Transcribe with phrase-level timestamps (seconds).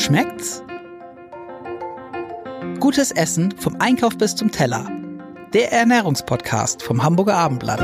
[0.00, 0.62] Schmeckt's?
[2.80, 4.90] Gutes Essen vom Einkauf bis zum Teller.
[5.52, 7.82] Der Ernährungspodcast vom Hamburger Abendblatt.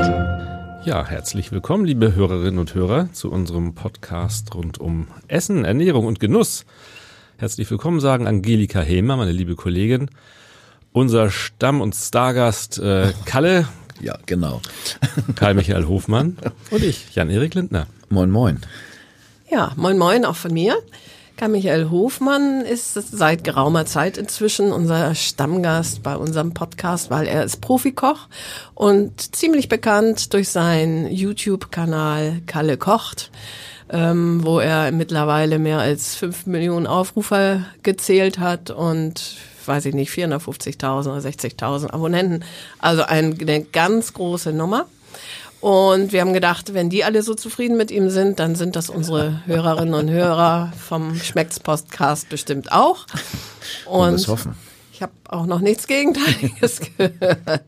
[0.83, 6.19] Ja, herzlich willkommen, liebe Hörerinnen und Hörer, zu unserem Podcast rund um Essen, Ernährung und
[6.19, 6.65] Genuss.
[7.37, 10.09] Herzlich willkommen sagen Angelika Hemer, meine liebe Kollegin,
[10.93, 13.67] unser Stamm- und Stargast äh, Kalle.
[13.99, 14.61] Ja, genau.
[15.35, 16.37] Karl-Michael Hofmann
[16.69, 17.87] und ich, Jan-Erik Lindner.
[18.09, 18.59] Moin, moin.
[19.49, 20.77] Ja, moin, moin auch von mir.
[21.37, 27.61] Karl-Michael Hofmann ist seit geraumer Zeit inzwischen unser Stammgast bei unserem Podcast, weil er ist
[27.61, 28.27] Profikoch
[28.73, 33.29] und ziemlich bekannt durch seinen YouTube-Kanal Kalle kocht,
[33.91, 39.35] ähm, wo er mittlerweile mehr als fünf Millionen Aufrufer gezählt hat und
[39.67, 42.43] weiß ich nicht, 450.000 oder 60.000 Abonnenten.
[42.79, 43.35] Also eine
[43.71, 44.87] ganz große Nummer.
[45.59, 48.89] Und wir haben gedacht, wenn die alle so zufrieden mit ihm sind, dann sind das
[48.89, 53.05] unsere Hörerinnen und Hörer vom Schmecks Podcast bestimmt auch.
[53.85, 54.55] Und hoffen.
[54.93, 57.61] Ich habe auch noch nichts Gegenteiliges gehört.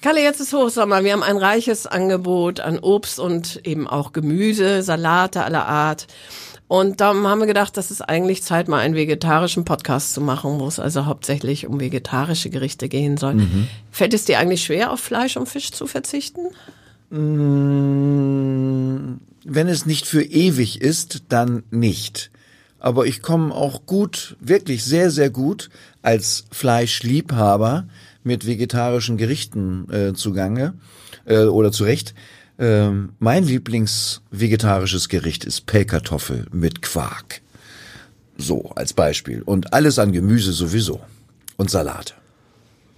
[0.00, 1.02] Kalle, jetzt ist Hochsommer.
[1.02, 6.06] Wir haben ein reiches Angebot an Obst und eben auch Gemüse, Salate aller Art.
[6.68, 10.58] Und darum haben wir gedacht, das ist eigentlich Zeit, mal einen vegetarischen Podcast zu machen,
[10.58, 13.34] wo es also hauptsächlich um vegetarische Gerichte gehen soll.
[13.34, 13.68] Mhm.
[13.92, 16.48] Fällt es dir eigentlich schwer, auf Fleisch und Fisch zu verzichten?
[17.10, 17.18] Mm,
[19.44, 22.32] wenn es nicht für ewig ist, dann nicht.
[22.80, 25.70] Aber ich komme auch gut, wirklich sehr, sehr gut
[26.02, 27.86] als Fleischliebhaber
[28.24, 30.74] mit vegetarischen Gerichten äh, zugange
[31.26, 32.14] äh, oder zurecht.
[32.58, 37.42] Ähm, mein Lieblingsvegetarisches Gericht ist Pellkartoffel mit Quark.
[38.38, 39.42] So, als Beispiel.
[39.42, 41.00] Und alles an Gemüse sowieso.
[41.56, 42.14] Und Salate.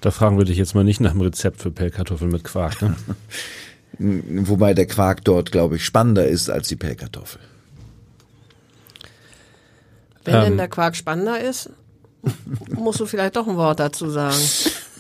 [0.01, 2.95] Da fragen wir dich jetzt mal nicht nach dem Rezept für Pellkartoffeln mit Quark, ne?
[3.99, 7.41] Wobei der Quark dort, glaube ich, spannender ist als die Pellkartoffel.
[10.25, 11.71] Wenn ähm, denn der Quark spannender ist,
[12.71, 14.37] musst du vielleicht doch ein Wort dazu sagen.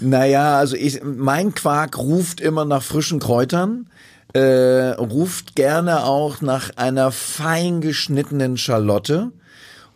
[0.00, 3.90] Naja, also ich, mein Quark ruft immer nach frischen Kräutern
[4.38, 9.32] äh, ruft gerne auch nach einer fein geschnittenen Schalotte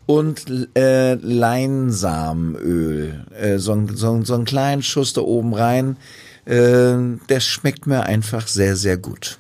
[0.07, 0.45] und
[0.77, 3.25] äh, Leinsamenöl.
[3.39, 5.97] Äh, so, so, so einen kleinen Schuss da oben rein.
[6.45, 6.97] Äh,
[7.29, 9.39] der schmeckt mir einfach sehr, sehr gut.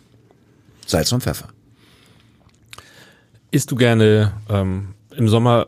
[0.86, 1.48] Salz und Pfeffer.
[3.50, 5.66] Isst du gerne ähm, im Sommer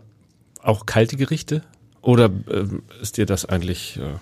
[0.63, 1.65] auch kalte Gerichte?
[2.03, 4.13] Oder ähm, ist dir das eigentlich äh,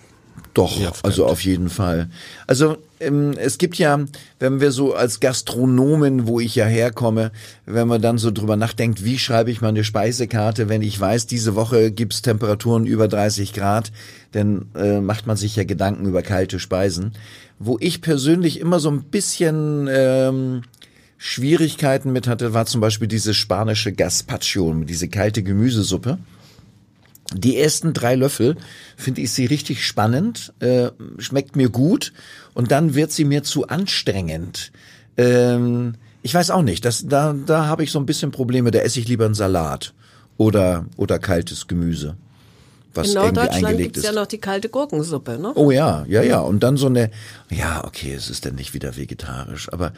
[0.55, 2.09] doch, also auf jeden Fall.
[2.47, 4.05] Also ähm, es gibt ja,
[4.39, 7.33] wenn wir so als Gastronomen, wo ich ja herkomme,
[7.65, 11.55] wenn man dann so drüber nachdenkt, wie schreibe ich meine Speisekarte, wenn ich weiß, diese
[11.55, 13.93] Woche gibt's Temperaturen über 30 Grad,
[14.33, 17.13] dann äh, macht man sich ja Gedanken über kalte Speisen.
[17.59, 20.63] Wo ich persönlich immer so ein bisschen ähm,
[21.17, 26.19] Schwierigkeiten mit hatte, war zum Beispiel diese spanische Gazpacho, diese kalte Gemüsesuppe.
[27.35, 28.57] Die ersten drei Löffel
[28.97, 32.13] finde ich sie richtig spannend, äh, schmeckt mir gut
[32.55, 34.73] und dann wird sie mir zu anstrengend.
[35.17, 38.81] Ähm, ich weiß auch nicht, das, da, da habe ich so ein bisschen Probleme, da
[38.81, 39.93] esse ich lieber einen Salat
[40.37, 42.17] oder, oder kaltes Gemüse.
[42.95, 45.53] Was In Norddeutschland gibt es ja noch die kalte Gurkensuppe, ne?
[45.55, 46.41] Oh ja, ja, ja.
[46.41, 47.11] Und dann so eine,
[47.51, 49.93] ja, okay, es ist dann nicht wieder vegetarisch, aber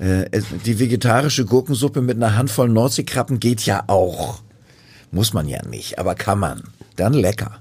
[0.00, 0.28] äh,
[0.64, 4.42] die vegetarische Gurkensuppe mit einer Handvoll Nordseekrabben geht ja auch.
[5.12, 6.62] Muss man ja nicht, aber kann man.
[7.00, 7.60] Dann lecker.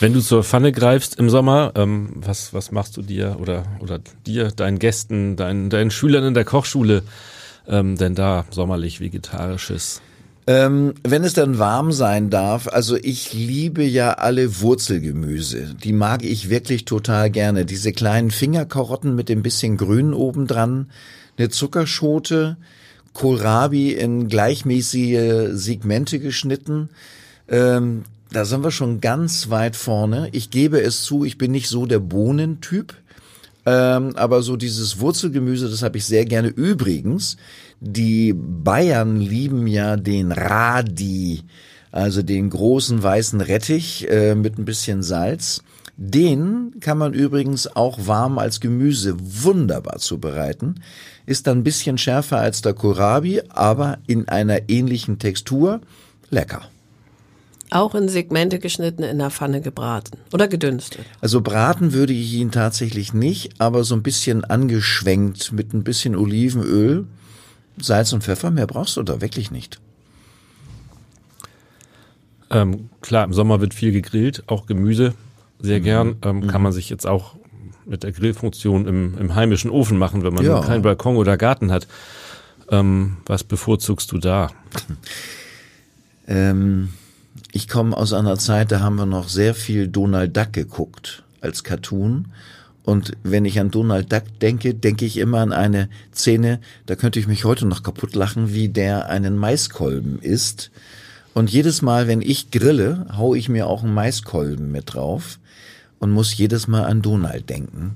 [0.00, 3.98] Wenn du zur Pfanne greifst im Sommer, ähm, was, was machst du dir oder, oder
[4.26, 7.02] dir, deinen Gästen, deinen, deinen Schülern in der Kochschule
[7.66, 10.02] ähm, denn da sommerlich vegetarisches?
[10.46, 15.74] Ähm, wenn es dann warm sein darf, also ich liebe ja alle Wurzelgemüse.
[15.82, 17.64] Die mag ich wirklich total gerne.
[17.64, 20.90] Diese kleinen Fingerkarotten mit dem bisschen Grün obendran,
[21.38, 22.58] eine Zuckerschote,
[23.14, 26.90] Kohlrabi in gleichmäßige Segmente geschnitten.
[27.48, 30.28] Ähm, da sind wir schon ganz weit vorne.
[30.32, 32.94] Ich gebe es zu, ich bin nicht so der Bohnentyp.
[33.64, 36.48] Ähm, aber so dieses Wurzelgemüse, das habe ich sehr gerne.
[36.48, 37.36] Übrigens,
[37.80, 41.42] die Bayern lieben ja den Radi,
[41.92, 45.62] also den großen weißen Rettich äh, mit ein bisschen Salz.
[45.96, 50.76] Den kann man übrigens auch warm als Gemüse wunderbar zubereiten.
[51.26, 55.80] Ist dann ein bisschen schärfer als der Kohlrabi, aber in einer ähnlichen Textur.
[56.30, 56.62] Lecker.
[57.70, 61.04] Auch in Segmente geschnitten in der Pfanne gebraten oder gedünstet.
[61.20, 66.16] Also braten würde ich ihn tatsächlich nicht, aber so ein bisschen angeschwenkt mit ein bisschen
[66.16, 67.06] Olivenöl,
[67.80, 68.50] Salz und Pfeffer.
[68.50, 69.80] Mehr brauchst du da wirklich nicht.
[72.50, 75.14] Ähm, klar, im Sommer wird viel gegrillt, auch Gemüse
[75.60, 75.84] sehr mhm.
[75.84, 76.16] gern.
[76.22, 76.46] Ähm, mhm.
[76.48, 77.34] Kann man sich jetzt auch
[77.84, 80.60] mit der Grillfunktion im, im heimischen Ofen machen, wenn man ja.
[80.60, 81.86] keinen Balkon oder Garten hat.
[82.70, 84.50] Ähm, was bevorzugst du da?
[86.30, 86.90] Ähm,
[87.52, 91.64] ich komme aus einer Zeit, da haben wir noch sehr viel Donald Duck geguckt als
[91.64, 92.28] Cartoon.
[92.84, 97.20] Und wenn ich an Donald Duck denke, denke ich immer an eine Szene, da könnte
[97.20, 100.70] ich mich heute noch kaputt lachen, wie der einen Maiskolben isst.
[101.34, 105.38] Und jedes Mal, wenn ich grille, hau ich mir auch einen Maiskolben mit drauf
[105.98, 107.94] und muss jedes Mal an Donald denken.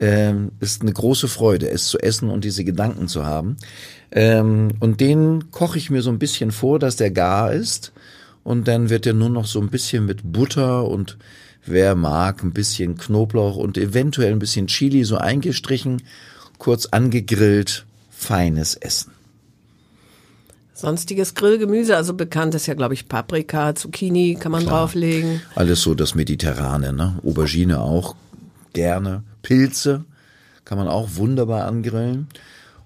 [0.00, 3.56] Ähm, ist eine große Freude, es zu essen und diese Gedanken zu haben.
[4.10, 7.92] Ähm, und den koche ich mir so ein bisschen vor, dass der gar ist.
[8.44, 11.16] Und dann wird er nur noch so ein bisschen mit Butter und
[11.64, 16.02] wer mag, ein bisschen Knoblauch und eventuell ein bisschen Chili so eingestrichen,
[16.58, 19.12] kurz angegrillt, feines Essen.
[20.74, 24.80] Sonstiges Grillgemüse, also bekannt ist ja, glaube ich, Paprika, Zucchini kann man Klar.
[24.80, 25.40] drauflegen.
[25.54, 27.20] Alles so das Mediterrane, ne?
[27.24, 28.16] Aubergine auch
[28.72, 29.22] gerne.
[29.42, 30.04] Pilze
[30.64, 32.26] kann man auch wunderbar angrillen.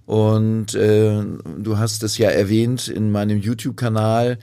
[0.05, 1.23] Und äh,
[1.59, 4.39] du hast es ja erwähnt in meinem YouTube-Kanal,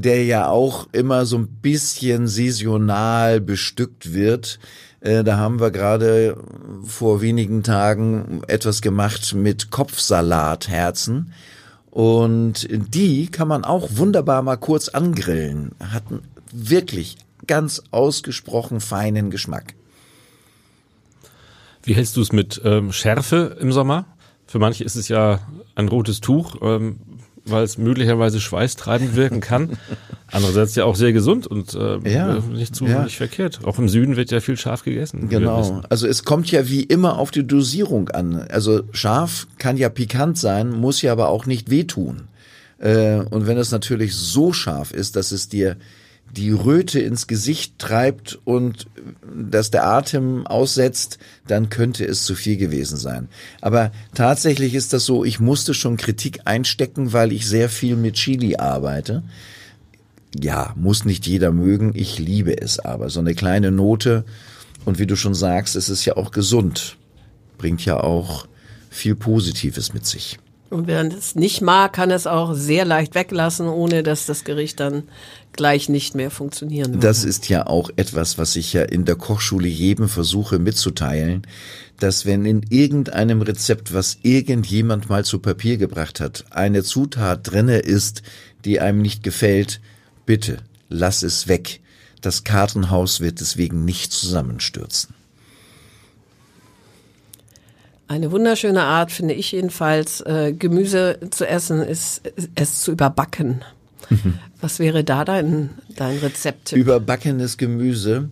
[0.00, 4.58] der ja auch immer so ein bisschen saisonal bestückt wird.
[5.00, 6.36] Äh, da haben wir gerade
[6.84, 11.32] vor wenigen Tagen etwas gemacht mit Kopfsalatherzen.
[11.90, 15.72] Und die kann man auch wunderbar mal kurz angrillen.
[15.80, 16.20] Hatten
[16.52, 17.16] wirklich
[17.46, 19.74] ganz ausgesprochen feinen Geschmack.
[21.82, 24.04] Wie hältst du es mit ähm, Schärfe im Sommer?
[24.46, 25.40] Für manche ist es ja
[25.74, 26.56] ein rotes Tuch.
[26.62, 26.98] Ähm,
[27.50, 29.78] weil es möglicherweise schweißtreibend wirken kann.
[30.30, 33.04] Andererseits ja auch sehr gesund und äh, ja, nicht zu ja.
[33.04, 33.60] nicht verkehrt.
[33.64, 35.28] Auch im Süden wird ja viel scharf gegessen.
[35.28, 35.82] Genau.
[35.88, 38.36] Also es kommt ja wie immer auf die Dosierung an.
[38.36, 42.28] Also scharf kann ja pikant sein, muss ja aber auch nicht wehtun.
[42.78, 45.76] Äh, und wenn es natürlich so scharf ist, dass es dir
[46.36, 48.86] die Röte ins Gesicht treibt und
[49.34, 53.28] dass der Atem aussetzt, dann könnte es zu viel gewesen sein.
[53.60, 58.14] Aber tatsächlich ist das so, ich musste schon Kritik einstecken, weil ich sehr viel mit
[58.14, 59.22] Chili arbeite.
[60.38, 63.08] Ja, muss nicht jeder mögen, ich liebe es aber.
[63.08, 64.24] So eine kleine Note
[64.84, 66.96] und wie du schon sagst, es ist ja auch gesund,
[67.56, 68.46] bringt ja auch
[68.90, 70.38] viel Positives mit sich.
[70.70, 74.80] Und wer es nicht mag, kann es auch sehr leicht weglassen, ohne dass das Gericht
[74.80, 75.04] dann
[75.52, 77.06] gleich nicht mehr funktionieren würde.
[77.06, 81.46] Das ist ja auch etwas, was ich ja in der Kochschule jedem versuche mitzuteilen,
[81.98, 87.78] dass wenn in irgendeinem Rezept, was irgendjemand mal zu Papier gebracht hat, eine Zutat drinne
[87.78, 88.22] ist,
[88.64, 89.80] die einem nicht gefällt,
[90.26, 91.80] bitte lass es weg.
[92.20, 95.14] Das Kartenhaus wird deswegen nicht zusammenstürzen.
[98.08, 102.22] Eine wunderschöne Art, finde ich jedenfalls, äh, Gemüse zu essen, ist
[102.54, 103.62] es zu überbacken.
[104.08, 104.38] Mhm.
[104.62, 106.72] Was wäre da dein, dein Rezept?
[106.72, 108.30] Überbackenes Gemüse.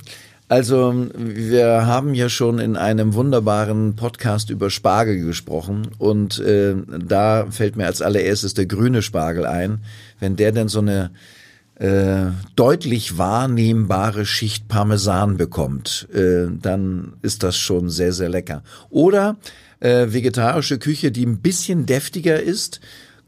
[0.48, 7.46] Also wir haben ja schon in einem wunderbaren Podcast über Spargel gesprochen und äh, da
[7.50, 9.80] fällt mir als allererstes der grüne Spargel ein.
[10.20, 11.10] Wenn der denn so eine
[11.74, 18.62] äh, deutlich wahrnehmbare Schicht Parmesan bekommt, äh, dann ist das schon sehr, sehr lecker.
[18.88, 19.36] Oder
[19.80, 22.80] äh, vegetarische Küche, die ein bisschen deftiger ist.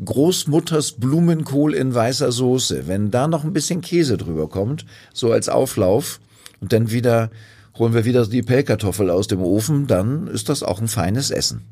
[0.04, 2.86] Großmutters Blumenkohl in weißer Soße.
[2.86, 6.20] Wenn da noch ein bisschen Käse drüber kommt, so als Auflauf,
[6.60, 7.30] und dann wieder
[7.76, 11.62] holen wir wieder die Pellkartoffel aus dem Ofen, dann ist das auch ein feines Essen.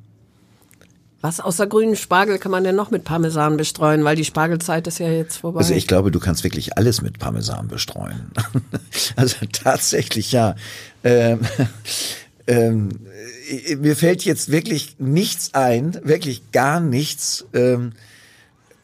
[1.20, 4.04] Was außer grünen Spargel kann man denn noch mit Parmesan bestreuen?
[4.04, 5.58] Weil die Spargelzeit ist ja jetzt vorbei.
[5.58, 8.30] Also ich glaube, du kannst wirklich alles mit Parmesan bestreuen.
[9.16, 10.54] also tatsächlich ja.
[11.02, 11.40] Ähm,
[12.46, 12.90] ähm,
[13.78, 17.46] mir fällt jetzt wirklich nichts ein, wirklich gar nichts.
[17.52, 17.92] Ähm,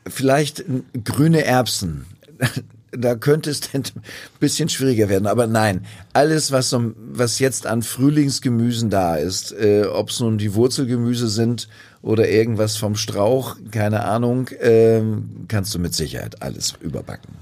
[0.07, 0.64] vielleicht
[1.04, 2.07] grüne Erbsen.
[2.95, 4.02] Da könnte es dann ein
[4.38, 5.26] bisschen schwieriger werden.
[5.26, 10.37] Aber nein, alles, was, so, was jetzt an Frühlingsgemüsen da ist, äh, ob es nun
[10.37, 11.69] die Wurzelgemüse sind
[12.02, 15.00] oder irgendwas vom Strauch, keine Ahnung, äh,
[15.49, 17.41] kannst du mit Sicherheit alles überbacken.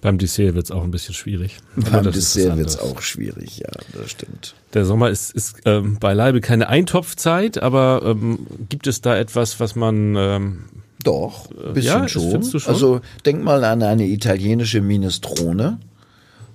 [0.00, 1.58] Beim Dessert wird es auch ein bisschen schwierig.
[1.76, 4.54] Beim Dessert wird es auch schwierig, ja, das stimmt.
[4.72, 9.76] Der Sommer ist, ist ähm, beileibe keine Eintopfzeit, aber ähm, gibt es da etwas, was
[9.76, 10.58] man ähm,
[11.02, 12.42] doch, ein bisschen ja, schon.
[12.42, 12.62] schon.
[12.66, 15.78] Also denk mal an eine italienische Minestrone,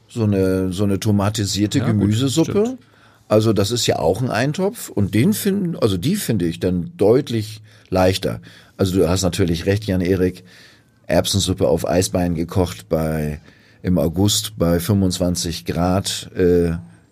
[0.08, 2.64] so eine so eine tomatisierte ja, Gemüsesuppe.
[2.64, 2.78] Gut,
[3.28, 6.92] also das ist ja auch ein Eintopf und den finden, also die finde ich dann
[6.96, 8.40] deutlich leichter.
[8.78, 10.44] Also du hast natürlich recht, Jan Erik
[11.08, 13.40] Erbsensuppe auf Eisbein gekocht bei
[13.82, 16.72] im August bei 25 Grad äh,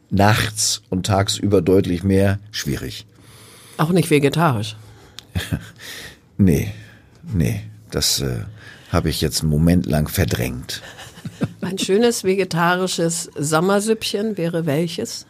[0.09, 3.05] nachts und tagsüber deutlich mehr schwierig.
[3.77, 4.75] Auch nicht vegetarisch.
[6.37, 6.71] nee,
[7.31, 8.39] nee, das äh,
[8.91, 10.81] habe ich jetzt einen Moment lang verdrängt.
[11.61, 15.25] Ein schönes vegetarisches Sommersüppchen wäre welches?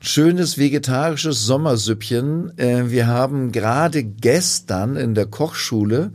[0.00, 2.56] Schönes vegetarisches Sommersüppchen.
[2.58, 6.12] Äh, wir haben gerade gestern in der Kochschule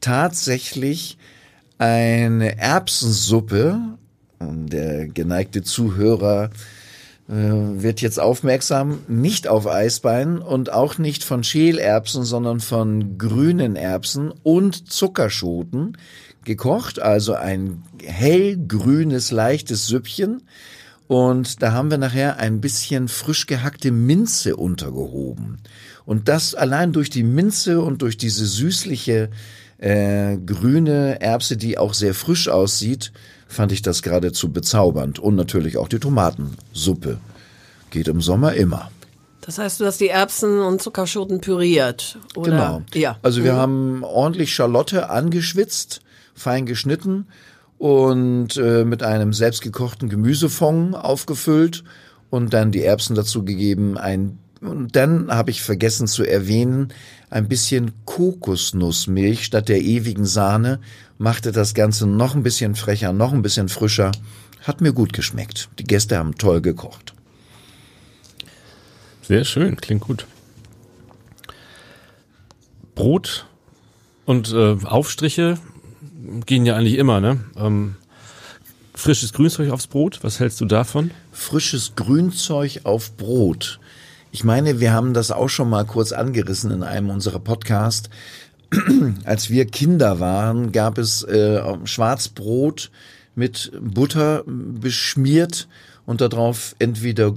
[0.00, 1.16] tatsächlich
[1.80, 3.80] eine Erbsensuppe.
[4.38, 6.50] Der geneigte Zuhörer
[7.26, 13.76] äh, wird jetzt aufmerksam, nicht auf Eisbein und auch nicht von Schälerbsen, sondern von grünen
[13.76, 15.96] Erbsen und Zuckerschoten
[16.44, 20.42] gekocht, also ein hellgrünes, leichtes Süppchen.
[21.08, 25.58] Und da haben wir nachher ein bisschen frisch gehackte Minze untergehoben.
[26.04, 29.30] Und das allein durch die Minze und durch diese süßliche
[29.80, 33.12] äh, grüne Erbse, die auch sehr frisch aussieht,
[33.48, 35.18] fand ich das geradezu bezaubernd.
[35.18, 37.18] Und natürlich auch die Tomatensuppe.
[37.90, 38.90] Geht im Sommer immer.
[39.40, 42.50] Das heißt, du hast die Erbsen und Zuckerschoten püriert, oder?
[42.50, 42.82] Genau.
[42.94, 43.16] Ja.
[43.22, 43.58] Also wir Mhm.
[43.58, 46.00] haben ordentlich Schalotte angeschwitzt,
[46.34, 47.26] fein geschnitten
[47.78, 51.82] und äh, mit einem selbstgekochten Gemüsefond aufgefüllt
[52.28, 53.96] und dann die Erbsen dazu gegeben.
[53.98, 56.92] Ein, und dann habe ich vergessen zu erwähnen,
[57.30, 60.80] ein bisschen Kokosnussmilch statt der ewigen Sahne
[61.18, 64.12] machte das Ganze noch ein bisschen frecher, noch ein bisschen frischer.
[64.62, 65.68] Hat mir gut geschmeckt.
[65.78, 67.14] Die Gäste haben toll gekocht.
[69.22, 70.26] Sehr schön, klingt gut.
[72.94, 73.46] Brot
[74.26, 75.58] und äh, Aufstriche
[76.44, 77.40] gehen ja eigentlich immer, ne?
[77.56, 77.96] Ähm,
[78.94, 81.10] frisches Grünzeug aufs Brot, was hältst du davon?
[81.32, 83.79] frisches Grünzeug auf Brot.
[84.32, 88.10] Ich meine, wir haben das auch schon mal kurz angerissen in einem unserer Podcast.
[89.24, 92.92] Als wir Kinder waren, gab es äh, Schwarzbrot
[93.34, 95.66] mit Butter beschmiert
[96.06, 97.34] und darauf entweder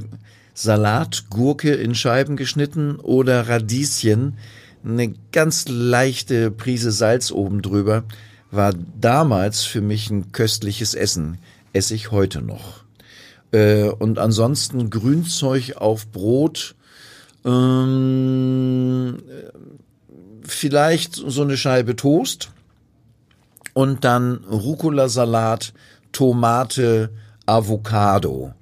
[0.53, 4.37] Salat, Gurke in Scheiben geschnitten oder Radieschen.
[4.85, 8.03] Eine ganz leichte Prise Salz oben drüber.
[8.51, 8.71] War
[9.01, 11.39] damals für mich ein köstliches Essen.
[11.73, 12.83] Esse ich heute noch.
[13.51, 16.75] Äh, und ansonsten Grünzeug auf Brot.
[17.45, 19.17] Ähm,
[20.43, 22.51] vielleicht so eine Scheibe Toast
[23.73, 25.73] und dann Rucola-Salat,
[26.11, 27.09] Tomate,
[27.45, 28.53] Avocado.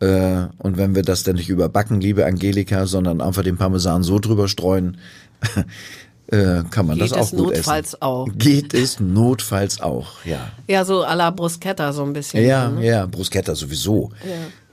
[0.00, 4.18] Äh, und wenn wir das denn nicht überbacken, liebe Angelika, sondern einfach den Parmesan so
[4.18, 4.98] drüber streuen,
[6.26, 8.02] äh, kann man Geht das auch es gut notfalls essen.
[8.02, 8.28] auch.
[8.36, 10.50] Geht es notfalls auch, ja.
[10.68, 12.44] Ja, so à la Bruschetta so ein bisschen.
[12.44, 12.84] Ja, ne?
[12.84, 14.10] ja, Bruschetta sowieso.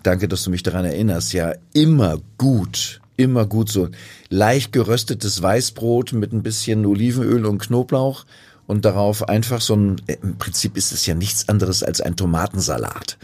[0.03, 1.33] Danke, dass du mich daran erinnerst.
[1.33, 3.01] Ja, immer gut.
[3.17, 3.89] Immer gut so.
[4.29, 8.25] Leicht geröstetes Weißbrot mit ein bisschen Olivenöl und Knoblauch
[8.65, 12.15] und darauf einfach so ein, äh, im Prinzip ist es ja nichts anderes als ein
[12.15, 13.17] Tomatensalat.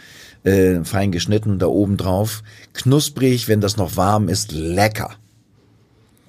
[0.44, 2.44] Äh, fein geschnitten da oben drauf.
[2.74, 5.16] Knusprig, wenn das noch warm ist, lecker.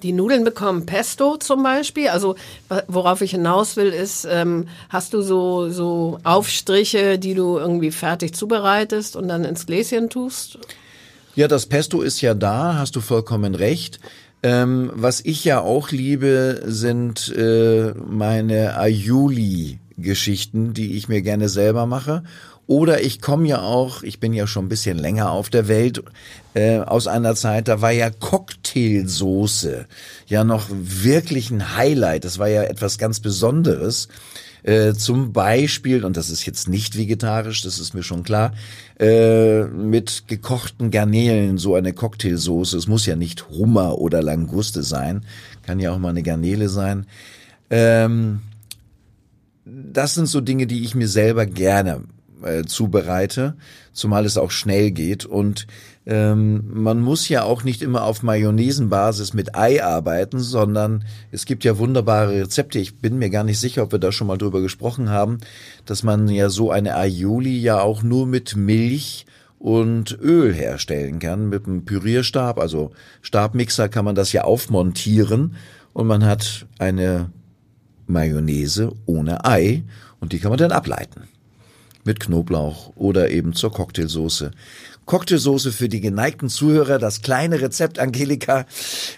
[0.03, 2.09] Die Nudeln bekommen Pesto zum Beispiel.
[2.09, 2.35] Also
[2.87, 8.35] worauf ich hinaus will, ist, ähm, hast du so, so Aufstriche, die du irgendwie fertig
[8.35, 10.59] zubereitest und dann ins Gläschen tust?
[11.35, 13.99] Ja, das Pesto ist ja da, hast du vollkommen recht.
[14.43, 21.87] Ähm, was ich ja auch liebe, sind äh, meine Aioli-Geschichten, die ich mir gerne selber
[21.87, 22.23] mache.
[22.67, 26.03] Oder ich komme ja auch, ich bin ja schon ein bisschen länger auf der Welt,
[26.53, 29.87] äh, aus einer Zeit, da war ja Cocktailsoße
[30.27, 32.25] ja noch wirklich ein Highlight.
[32.25, 34.09] Das war ja etwas ganz Besonderes.
[34.63, 38.53] Äh, zum Beispiel, und das ist jetzt nicht vegetarisch, das ist mir schon klar,
[38.99, 42.75] äh, mit gekochten Garnelen, so eine Cocktailsoße.
[42.75, 45.23] Es muss ja nicht Hummer oder Languste sein,
[45.65, 47.05] kann ja auch mal eine Garnele sein.
[47.69, 48.41] Ähm,
[49.63, 52.03] das sind so Dinge, die ich mir selber gerne
[52.43, 53.55] äh, zubereite,
[53.93, 55.25] zumal es auch schnell geht.
[55.25, 55.67] Und
[56.05, 61.63] ähm, man muss ja auch nicht immer auf Mayonnaisenbasis mit Ei arbeiten, sondern es gibt
[61.63, 62.79] ja wunderbare Rezepte.
[62.79, 65.39] Ich bin mir gar nicht sicher, ob wir da schon mal drüber gesprochen haben,
[65.85, 69.25] dass man ja so eine Aioli ja auch nur mit Milch
[69.59, 71.49] und Öl herstellen kann.
[71.49, 72.91] Mit einem Pürierstab, also
[73.21, 75.55] Stabmixer kann man das ja aufmontieren
[75.93, 77.31] und man hat eine
[78.05, 79.83] Mayonnaise ohne Ei
[80.19, 81.23] und die kann man dann ableiten.
[82.07, 84.51] Mit Knoblauch oder eben zur Cocktailsoße.
[85.05, 88.65] Cocktailsoße für die geneigten Zuhörer, das kleine Rezept, Angelika.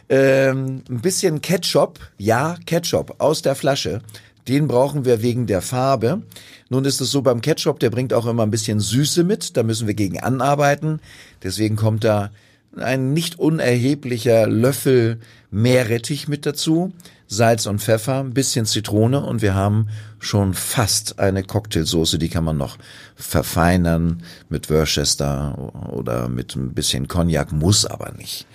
[0.10, 4.01] Ähm, ein bisschen Ketchup, ja, Ketchup aus der Flasche.
[4.48, 6.24] Den brauchen wir wegen der Farbe.
[6.69, 9.55] Nun ist es so beim Ketchup, der bringt auch immer ein bisschen Süße mit.
[9.55, 11.00] Da müssen wir gegen anarbeiten.
[11.43, 12.31] Deswegen kommt da
[12.75, 15.19] ein nicht unerheblicher Löffel
[15.51, 16.93] Meerrettich mit dazu,
[17.27, 19.88] Salz und Pfeffer, ein bisschen Zitrone und wir haben
[20.19, 22.77] schon fast eine Cocktailsoße, die kann man noch
[23.15, 25.57] verfeinern mit Worcester
[25.91, 28.45] oder mit ein bisschen Cognac, muss aber nicht.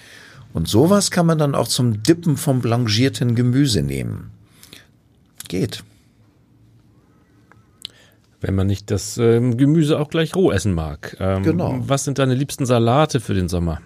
[0.52, 4.30] Und sowas kann man dann auch zum Dippen vom blanchierten Gemüse nehmen.
[5.49, 5.83] Geht.
[8.40, 11.16] Wenn man nicht das ähm, Gemüse auch gleich roh essen mag.
[11.18, 11.78] Ähm, Genau.
[11.80, 13.80] Was sind deine liebsten Salate für den Sommer?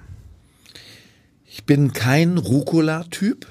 [1.59, 3.45] Ich bin kein Rucola-Typ.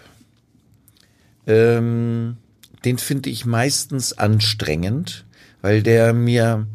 [1.46, 2.38] Ähm,
[2.86, 5.26] den finde ich meistens anstrengend,
[5.62, 6.68] weil der mir,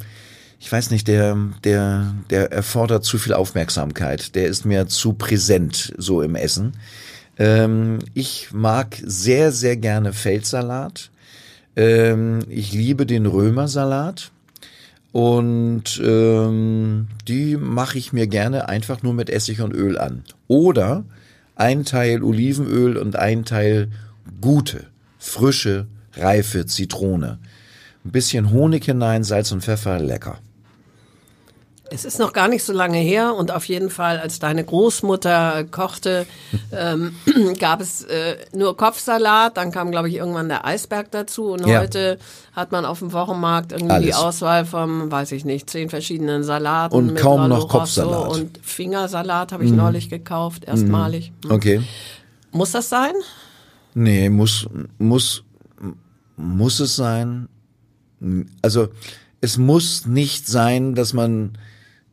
[0.61, 4.35] ich weiß nicht, der, der, der erfordert zu viel Aufmerksamkeit.
[4.35, 6.75] Der ist mir zu präsent so im Essen.
[7.39, 11.11] Ähm, ich mag sehr, sehr gerne Feldsalat.
[11.77, 14.33] Ähm, ich liebe den Römersalat.
[15.13, 20.25] Und ähm, die mache ich mir gerne einfach nur mit Essig und Öl an.
[20.47, 21.05] Oder
[21.57, 23.91] ein Teil Olivenöl und ein Teil
[24.41, 24.87] gute,
[25.19, 27.39] frische, reife Zitrone.
[28.05, 30.39] Ein bisschen Honig hinein, Salz und Pfeffer, lecker.
[31.95, 35.65] Es ist noch gar nicht so lange her und auf jeden Fall, als deine Großmutter
[35.71, 36.27] kochte,
[36.73, 37.15] ähm,
[37.59, 41.81] gab es äh, nur Kopfsalat, dann kam, glaube ich, irgendwann der Eisberg dazu und Ja.
[41.81, 42.19] heute
[42.55, 44.17] hat man auf dem Wochenmarkt irgendwie die Alles.
[44.17, 46.95] Auswahl von, weiß ich nicht, zehn verschiedenen Salaten.
[46.95, 48.29] Und mit kaum noch Valo Rosso Kopfsalat.
[48.37, 51.33] Und Fingersalat habe ich neulich gekauft, erstmalig.
[51.49, 51.83] Okay.
[52.53, 53.13] Muss das sein?
[53.95, 54.67] Nee, muss,
[54.99, 55.45] muss,
[56.37, 57.49] muss es sein?
[58.63, 58.89] Also,
[59.41, 61.59] es muss nicht sein, dass man,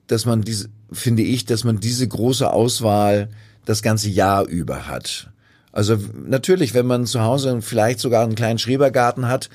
[0.09, 3.29] dass man diese, finde ich, dass man diese große Auswahl
[3.65, 5.29] das ganze Jahr über hat.
[5.71, 5.97] Also
[6.27, 9.49] natürlich, wenn man zu Hause vielleicht sogar einen kleinen Schrebergarten hat,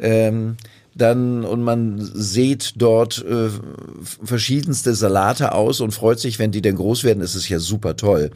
[0.00, 0.56] ähm,
[0.94, 3.48] dann und man sieht dort äh,
[4.02, 7.96] verschiedenste Salate aus und freut sich, wenn die denn groß werden, ist es ja super
[7.96, 8.32] toll.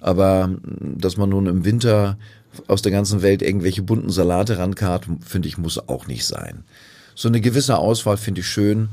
[0.00, 2.18] Aber dass man nun im Winter
[2.68, 6.64] aus der ganzen Welt irgendwelche bunten Salate rankarrt, finde ich, muss auch nicht sein.
[7.14, 8.90] So eine gewisse Auswahl finde ich schön.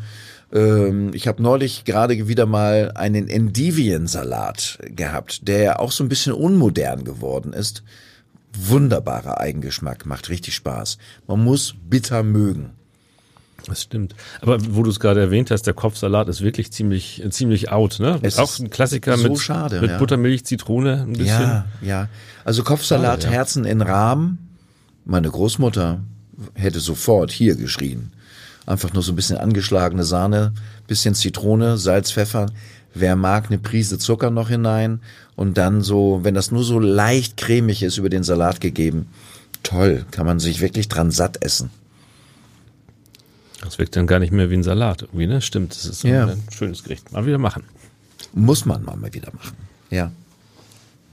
[0.53, 6.09] Ähm, ich habe neulich gerade wieder mal einen Endiviensalat gehabt, der ja auch so ein
[6.09, 7.83] bisschen unmodern geworden ist.
[8.55, 10.99] Wunderbarer Eigengeschmack, macht richtig Spaß.
[11.27, 12.71] Man muss bitter mögen.
[13.65, 14.13] Das stimmt.
[14.41, 18.19] Aber wo du es gerade erwähnt hast, der Kopfsalat ist wirklich ziemlich, ziemlich out, ne?
[18.21, 19.97] Es auch ein Klassiker so mit, schade, mit ja.
[19.97, 21.41] Buttermilch, Zitrone, ein bisschen.
[21.41, 22.09] Ja, ja.
[22.43, 23.39] Also Kopfsalat, Schade, ja.
[23.39, 24.49] Herzen in Rahmen.
[25.05, 26.01] Meine Großmutter
[26.53, 28.11] hätte sofort hier geschrien.
[28.65, 30.53] Einfach nur so ein bisschen angeschlagene Sahne,
[30.87, 32.47] bisschen Zitrone, Salz, Pfeffer.
[32.93, 35.01] Wer mag, eine Prise Zucker noch hinein
[35.35, 39.07] und dann so, wenn das nur so leicht cremig ist, über den Salat gegeben.
[39.63, 41.71] Toll, kann man sich wirklich dran satt essen.
[43.61, 45.41] Das wirkt dann gar nicht mehr wie ein Salat irgendwie, ne?
[45.41, 46.27] Stimmt, das ist so Ja.
[46.27, 47.11] ein schönes Gericht.
[47.11, 47.63] Mal wieder machen.
[48.33, 49.55] Muss man mal wieder machen.
[49.89, 50.11] Ja.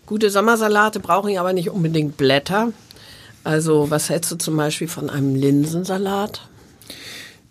[0.06, 2.72] Gute Sommersalate brauchen ja aber nicht unbedingt Blätter.
[3.44, 6.48] Also was hältst du zum Beispiel von einem Linsensalat?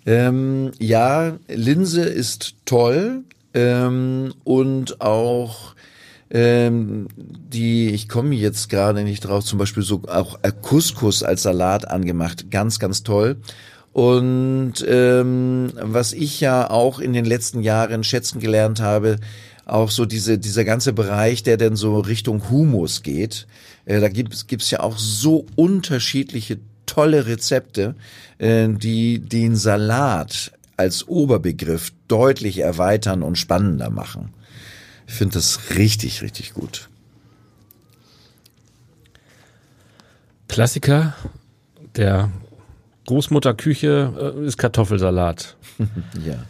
[0.09, 5.75] Ähm, ja, Linse ist toll ähm, und auch
[6.31, 11.87] ähm, die, ich komme jetzt gerade nicht drauf, zum Beispiel so auch Couscous als Salat
[11.87, 13.37] angemacht, ganz, ganz toll.
[13.93, 19.17] Und ähm, was ich ja auch in den letzten Jahren schätzen gelernt habe,
[19.67, 23.45] auch so diese, dieser ganze Bereich, der denn so Richtung Humus geht,
[23.85, 26.57] äh, da gibt's gibt's ja auch so unterschiedliche
[26.89, 27.95] tolle Rezepte,
[28.39, 34.33] äh, die den Salat als Oberbegriff deutlich erweitern und spannender machen.
[35.07, 36.89] Ich finde das richtig, richtig gut.
[40.47, 41.13] Klassiker
[41.95, 42.31] der
[43.09, 45.55] Großmutterküche äh, ist Kartoffelsalat.
[46.25, 46.43] Ja.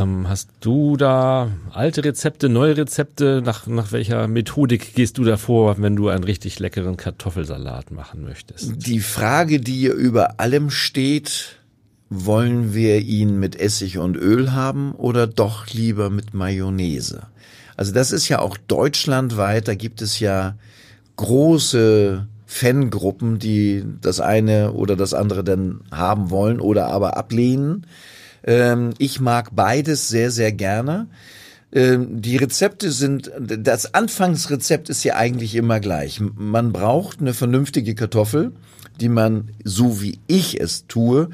[0.00, 3.42] Ähm, hast du da alte Rezepte, neue Rezepte?
[3.44, 8.24] Nach, nach welcher Methodik gehst du da vor, wenn du einen richtig leckeren Kartoffelsalat machen
[8.24, 8.86] möchtest?
[8.86, 11.58] Die Frage, die über allem steht,
[12.08, 17.24] wollen wir ihn mit Essig und Öl haben oder doch lieber mit Mayonnaise?
[17.76, 20.56] Also das ist ja auch deutschlandweit, da gibt es ja
[21.16, 27.86] große Fangruppen, die das eine oder das andere dann haben wollen oder aber ablehnen.
[28.44, 31.06] Ähm, ich mag beides sehr, sehr gerne.
[31.72, 36.20] Ähm, Die Rezepte sind, das Anfangsrezept ist ja eigentlich immer gleich.
[36.20, 38.52] Man braucht eine vernünftige Kartoffel,
[39.00, 41.30] die man, so wie ich es tue,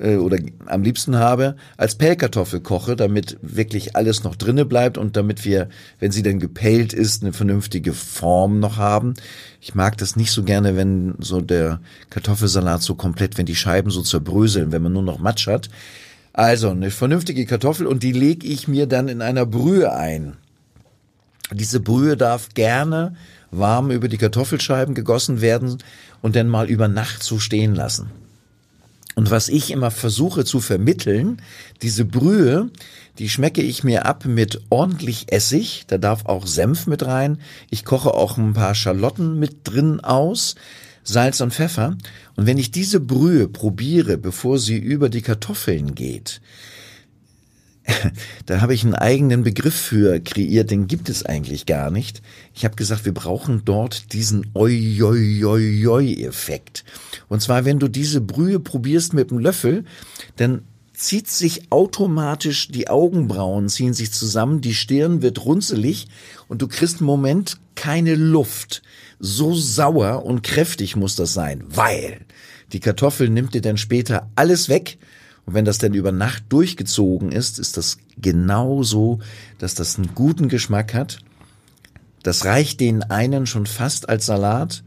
[0.00, 5.16] äh, oder am liebsten habe, als Pellkartoffel koche, damit wirklich alles noch drinne bleibt und
[5.16, 5.68] damit wir,
[6.00, 9.14] wenn sie dann gepellt ist, eine vernünftige Form noch haben.
[9.60, 11.80] Ich mag das nicht so gerne, wenn so der
[12.10, 15.68] Kartoffelsalat so komplett, wenn die Scheiben so zerbröseln, wenn man nur noch Matsch hat.
[16.32, 20.36] Also eine vernünftige Kartoffel und die lege ich mir dann in einer Brühe ein.
[21.52, 23.14] Diese Brühe darf gerne
[23.50, 25.78] warm über die Kartoffelscheiben gegossen werden
[26.22, 28.10] und dann mal über Nacht so stehen lassen.
[29.14, 31.40] Und was ich immer versuche zu vermitteln,
[31.82, 32.70] diese Brühe,
[33.18, 37.38] die schmecke ich mir ab mit ordentlich Essig, da darf auch Senf mit rein.
[37.70, 40.56] Ich koche auch ein paar Schalotten mit drin aus,
[41.04, 41.96] Salz und Pfeffer.
[42.34, 46.40] Und wenn ich diese Brühe probiere, bevor sie über die Kartoffeln geht,
[48.46, 52.22] da habe ich einen eigenen Begriff für kreiert, den gibt es eigentlich gar nicht.
[52.54, 56.84] Ich habe gesagt, wir brauchen dort diesen Oi-Oi-Oi-Oi-Effekt.
[57.28, 59.84] Und zwar, wenn du diese Brühe probierst mit dem Löffel,
[60.36, 60.62] dann
[60.94, 66.06] zieht sich automatisch, die Augenbrauen ziehen sich zusammen, die Stirn wird runzelig
[66.48, 68.82] und du kriegst einen Moment keine Luft.
[69.18, 72.20] So sauer und kräftig muss das sein, weil
[72.72, 74.98] die Kartoffel nimmt dir dann später alles weg
[75.46, 79.20] und wenn das denn über Nacht durchgezogen ist, ist das genau so,
[79.58, 81.18] dass das einen guten Geschmack hat.
[82.22, 84.82] Das reicht den einen schon fast als Salat.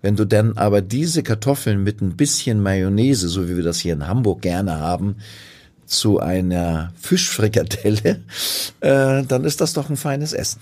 [0.00, 3.92] Wenn du dann aber diese Kartoffeln mit ein bisschen Mayonnaise, so wie wir das hier
[3.92, 5.16] in Hamburg gerne haben,
[5.86, 8.22] zu einer Fischfrikadelle,
[8.80, 10.60] äh, dann ist das doch ein feines Essen.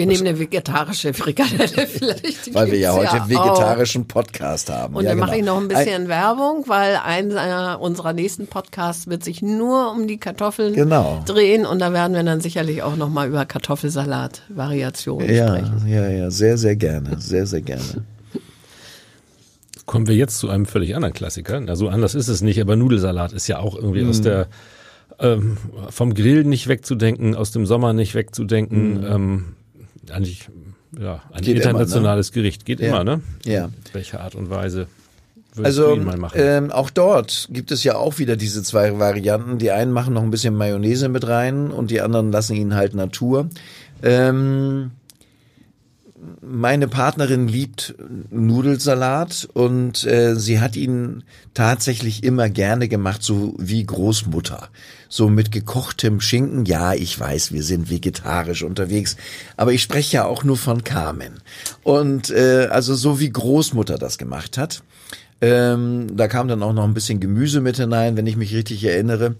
[0.00, 2.54] Wir nehmen eine vegetarische Frikadelle vielleicht.
[2.54, 4.94] Weil wir ja heute ja einen vegetarischen Podcast haben.
[4.96, 5.26] Und ja, dann genau.
[5.26, 10.06] mache ich noch ein bisschen Werbung, weil einer unserer nächsten Podcasts wird sich nur um
[10.06, 11.22] die Kartoffeln Genau.
[11.26, 15.82] drehen und da werden wir dann sicherlich auch noch mal über Kartoffelsalat-Variationen Ja, sprechen.
[15.86, 17.82] ja, ja, sehr, sehr gerne, sehr, sehr gerne.
[19.84, 21.60] Kommen wir jetzt zu einem völlig anderen Klassiker.
[21.60, 24.46] Na, so anders ist es nicht, aber Nudelsalat ist ja auch irgendwie aus der
[25.18, 25.58] ähm,
[25.90, 29.04] vom Grill nicht wegzudenken, aus dem Sommer nicht wegzudenken.
[29.06, 29.44] Ähm,
[30.10, 30.48] eigentlich
[30.98, 32.88] ja ein Geht immer, internationales Gericht geht Ja.
[32.88, 33.20] immer, ne?
[33.44, 33.70] Ja.
[33.92, 34.86] Welche Art und Weise
[35.54, 36.38] würdest du Also ihn mal machen?
[36.40, 39.58] ähm, auch dort gibt es ja auch wieder diese zwei Varianten.
[39.58, 42.94] Die einen machen noch ein bisschen Mayonnaise mit rein und die anderen lassen ihn halt
[42.94, 43.48] Natur.
[44.02, 44.92] Ähm,
[46.42, 47.94] meine Partnerin liebt
[48.30, 54.68] Nudelsalat und äh, sie hat ihn tatsächlich immer gerne gemacht, so wie Großmutter.
[55.08, 56.64] So mit gekochtem Schinken.
[56.66, 59.16] Ja, ich weiß, wir sind vegetarisch unterwegs,
[59.56, 61.40] aber ich spreche ja auch nur von Carmen.
[61.82, 64.82] Und äh, also so wie Großmutter das gemacht hat.
[65.42, 68.84] Ähm, da kam dann auch noch ein bisschen Gemüse mit hinein, wenn ich mich richtig
[68.84, 69.36] erinnere.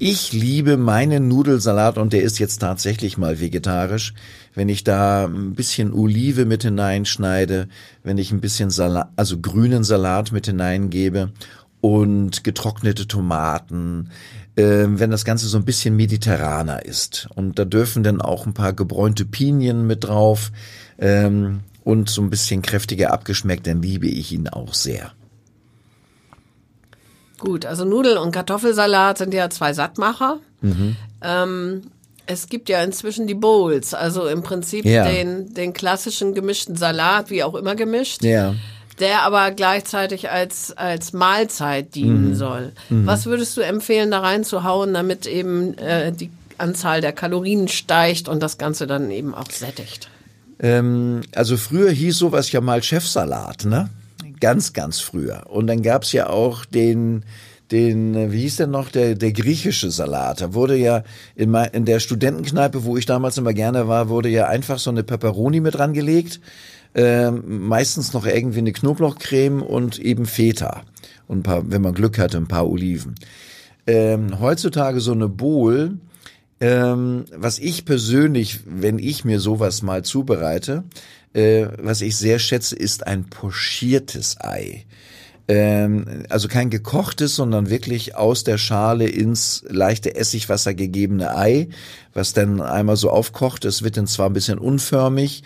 [0.00, 4.14] Ich liebe meinen Nudelsalat und der ist jetzt tatsächlich mal vegetarisch.
[4.54, 7.66] Wenn ich da ein bisschen Olive mit hineinschneide,
[8.04, 11.32] wenn ich ein bisschen Salat, also grünen Salat mit hineingebe
[11.80, 14.10] und getrocknete Tomaten,
[14.54, 17.28] äh, wenn das Ganze so ein bisschen mediterraner ist.
[17.34, 20.52] Und da dürfen dann auch ein paar gebräunte Pinien mit drauf
[21.00, 25.12] ähm, und so ein bisschen kräftiger abgeschmeckt, dann liebe ich ihn auch sehr.
[27.38, 30.38] Gut, also Nudel- und Kartoffelsalat sind ja zwei Sattmacher.
[30.60, 30.96] Mhm.
[31.22, 31.82] Ähm,
[32.26, 35.04] es gibt ja inzwischen die Bowls, also im Prinzip Ja.
[35.08, 38.22] den, den klassischen gemischten Salat, wie auch immer gemischt.
[38.24, 38.54] Ja.
[39.00, 41.90] der aber gleichzeitig als, als Mahlzeit Mhm.
[41.92, 42.72] dienen soll.
[42.88, 48.42] Was würdest du empfehlen, da reinzuhauen, damit eben äh, die Anzahl der Kalorien steigt und
[48.42, 50.08] das Ganze dann eben auch sättigt?
[50.58, 53.88] Ähm, also früher hieß sowas ja mal Chefsalat, ne?
[54.40, 55.44] Ganz, ganz früher.
[55.48, 57.24] Und dann gab's ja auch den,
[57.70, 60.40] den, äh, wie hieß der noch, der, der griechische Salat.
[60.40, 61.02] Da wurde ja
[61.34, 64.90] in, mei- in der Studentenkneipe, wo ich damals immer gerne war, wurde ja einfach so
[64.90, 66.40] eine Pepperoni mit rangelegt.
[66.94, 70.82] Ähm, meistens noch irgendwie eine Knoblauchcreme und eben Feta.
[71.26, 73.14] Und ein paar, wenn man Glück hatte, ein paar Oliven.
[73.86, 75.98] Ähm, heutzutage so eine Bowl,
[76.60, 80.84] ähm, was ich persönlich, wenn ich mir sowas mal zubereite,
[81.34, 84.86] äh, was ich sehr schätze, ist ein pochiertes Ei.
[85.48, 91.68] Ähm, also kein gekochtes, sondern wirklich aus der Schale ins leichte Essigwasser gegebene Ei,
[92.12, 93.64] was dann einmal so aufkocht.
[93.64, 95.42] Es wird dann zwar ein bisschen unförmig,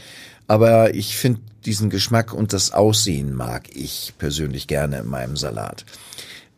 [0.49, 5.85] aber ich finde diesen Geschmack und das Aussehen mag ich persönlich gerne in meinem Salat.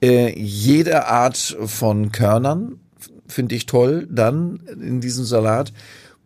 [0.03, 2.81] Äh, jede Art von Körnern
[3.27, 5.73] finde ich toll dann in diesem Salat.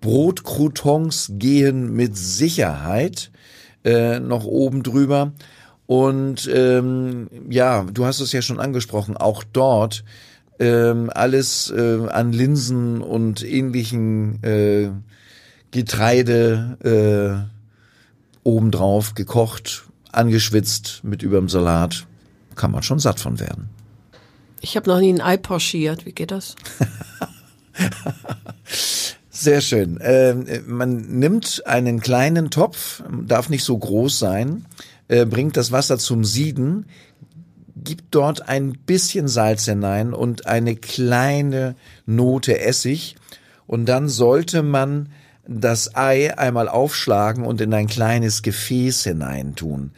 [0.00, 3.30] Brotcroutons gehen mit Sicherheit
[3.84, 5.32] äh, noch oben drüber.
[5.86, 10.04] Und ähm, ja, du hast es ja schon angesprochen, auch dort
[10.58, 14.90] ähm, alles äh, an Linsen und ähnlichen äh,
[15.70, 22.06] Getreide äh, obendrauf gekocht, angeschwitzt mit überm Salat.
[22.54, 23.70] Kann man schon satt von werden.
[24.60, 26.06] Ich habe noch nie ein Ei pochiert.
[26.06, 26.56] Wie geht das?
[29.40, 30.00] Sehr schön.
[30.02, 34.66] Ähm, man nimmt einen kleinen Topf, darf nicht so groß sein,
[35.06, 36.86] äh, bringt das Wasser zum Sieden,
[37.76, 43.14] gibt dort ein bisschen Salz hinein und eine kleine Note Essig.
[43.68, 45.10] Und dann sollte man
[45.46, 49.92] das Ei einmal aufschlagen und in ein kleines Gefäß hineintun.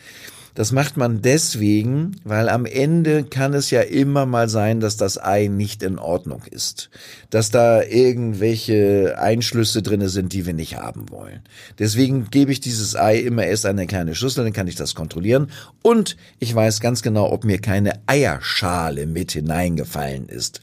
[0.60, 5.16] Das macht man deswegen, weil am Ende kann es ja immer mal sein, dass das
[5.16, 6.90] Ei nicht in Ordnung ist.
[7.30, 11.40] Dass da irgendwelche Einschlüsse drinne sind, die wir nicht haben wollen.
[11.78, 15.50] Deswegen gebe ich dieses Ei immer erst eine kleine Schüssel, dann kann ich das kontrollieren.
[15.80, 20.60] Und ich weiß ganz genau, ob mir keine Eierschale mit hineingefallen ist.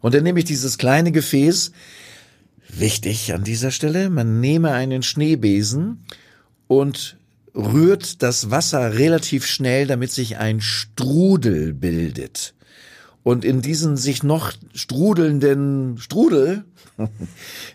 [0.00, 1.72] Und dann nehme ich dieses kleine Gefäß,
[2.68, 6.04] wichtig an dieser Stelle, man nehme einen Schneebesen
[6.68, 7.16] und
[7.54, 12.54] rührt das Wasser relativ schnell, damit sich ein Strudel bildet.
[13.22, 16.64] Und in diesen sich noch strudelnden Strudel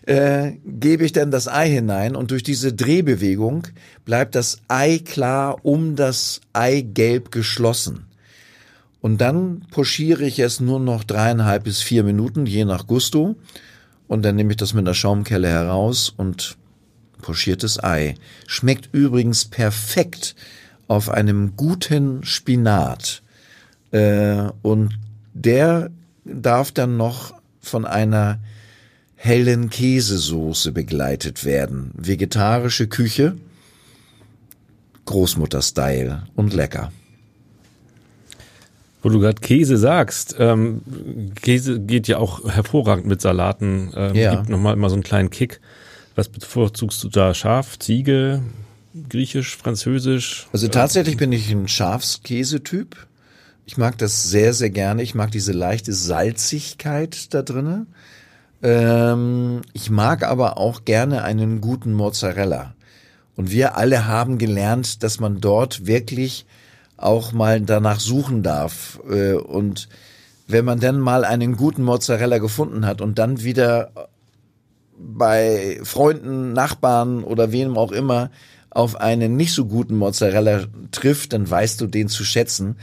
[0.06, 3.68] äh, gebe ich dann das Ei hinein und durch diese Drehbewegung
[4.04, 8.06] bleibt das Ei klar um das Eigelb geschlossen.
[9.00, 13.36] Und dann pochiere ich es nur noch dreieinhalb bis vier Minuten, je nach Gusto.
[14.08, 16.56] Und dann nehme ich das mit der Schaumkelle heraus und
[17.22, 18.14] pochiertes Ei.
[18.46, 20.34] Schmeckt übrigens perfekt
[20.88, 23.22] auf einem guten Spinat.
[23.92, 24.98] Äh, und
[25.34, 25.90] der
[26.24, 28.38] darf dann noch von einer
[29.16, 31.90] hellen Käsesoße begleitet werden.
[31.94, 33.36] Vegetarische Küche,
[35.06, 36.92] Großmutter-Style und lecker.
[39.02, 40.82] Wo du gerade Käse sagst, ähm,
[41.40, 44.34] Käse geht ja auch hervorragend mit Salaten, ähm, Ja.
[44.34, 45.60] gibt nochmal immer so einen kleinen Kick.
[46.16, 47.34] Was bevorzugst du da?
[47.34, 48.42] Schaf, Ziege,
[49.08, 50.48] Griechisch, Französisch?
[50.50, 52.96] Also tatsächlich bin ich ein Schafskäsetyp.
[53.66, 55.02] Ich mag das sehr, sehr gerne.
[55.02, 57.86] Ich mag diese leichte Salzigkeit da drinne.
[58.62, 62.74] Ähm, ich mag aber auch gerne einen guten Mozzarella.
[63.36, 66.46] Und wir alle haben gelernt, dass man dort wirklich
[66.96, 69.00] auch mal danach suchen darf.
[69.10, 69.90] Äh, Und
[70.48, 73.90] wenn man dann mal einen guten Mozzarella gefunden hat und dann wieder
[74.98, 78.30] bei Freunden, Nachbarn oder wem auch immer
[78.70, 82.76] auf einen nicht so guten Mozzarella trifft, dann weißt du den zu schätzen.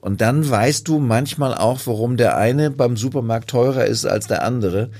[0.00, 4.42] Und dann weißt du manchmal auch, warum der eine beim Supermarkt teurer ist als der
[4.42, 4.90] andere.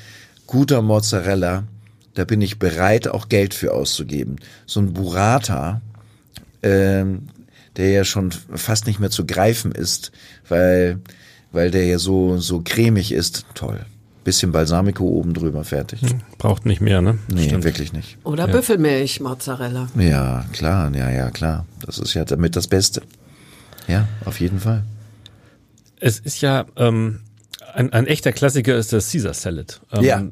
[0.46, 1.64] Guter Mozzarella,
[2.14, 4.36] da bin ich bereit, auch Geld für auszugeben.
[4.66, 5.80] So ein Burrata,
[6.62, 7.28] ähm,
[7.76, 10.12] der ja schon fast nicht mehr zu greifen ist,
[10.48, 11.00] weil,
[11.52, 13.46] weil der ja so, so cremig ist.
[13.54, 13.84] Toll.
[14.24, 16.00] Bisschen Balsamico oben drüber, fertig.
[16.38, 17.18] Braucht nicht mehr, ne?
[17.28, 17.64] Nee, Stimmt.
[17.64, 18.16] wirklich nicht.
[18.24, 19.88] Oder Büffelmilch, Mozzarella.
[19.98, 21.66] Ja, klar, ja, ja, klar.
[21.84, 23.02] Das ist ja damit das Beste.
[23.86, 24.82] Ja, auf jeden Fall.
[26.00, 27.20] Es ist ja ähm,
[27.74, 29.80] ein, ein echter Klassiker ist der Caesar Salad.
[29.92, 30.22] Ähm, Ja.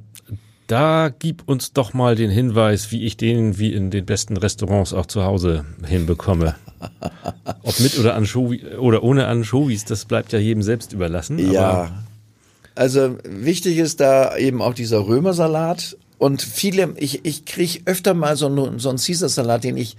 [0.68, 4.94] Da gib uns doch mal den Hinweis, wie ich den wie in den besten Restaurants
[4.94, 6.54] auch zu Hause hinbekomme.
[7.62, 11.38] Ob mit oder Anchovy oder ohne Anchovies, das bleibt ja jedem selbst überlassen.
[11.52, 11.90] Ja.
[12.74, 15.96] Also wichtig ist da eben auch dieser Römersalat.
[16.18, 19.96] Und viele, ich, ich kriege öfter mal so, einen- so einen Caesar-Salat, den ich,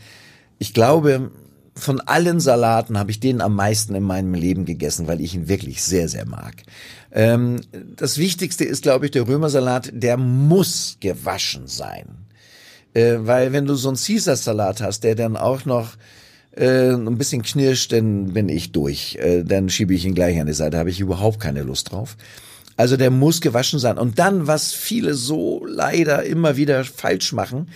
[0.57, 1.31] ich glaube,
[1.75, 5.47] von allen Salaten habe ich den am meisten in meinem Leben gegessen, weil ich ihn
[5.49, 6.53] wirklich sehr, sehr mag.
[7.11, 7.61] Ähm,
[7.95, 12.05] das Wichtigste ist, glaube ich, der Römersalat, der muss gewaschen sein.
[12.93, 15.93] Äh, weil wenn du so einen Caesar-Salat hast, der dann auch noch
[16.55, 19.15] äh, ein bisschen knirscht, dann bin ich durch.
[19.15, 22.15] Äh, dann schiebe ich ihn gleich an die Seite, habe ich überhaupt keine Lust drauf.
[22.75, 23.97] Also der muss gewaschen sein.
[23.97, 27.67] Und dann, was viele so leider immer wieder falsch machen,